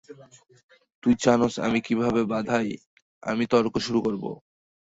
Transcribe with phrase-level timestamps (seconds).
[1.03, 2.69] তুই জানিস আমি কিভাবে বাঁধাই,
[3.23, 4.29] আমি তর্ক শুরু করবো।